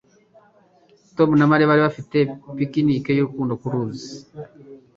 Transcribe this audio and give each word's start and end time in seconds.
Tom 1.15 1.29
na 1.37 1.47
Mariya 1.49 1.69
bari 1.71 1.81
bafite 1.87 2.17
picnic 2.57 3.03
y'urukundo 3.13 3.53
ku 3.61 3.67
ruzi. 3.73 4.11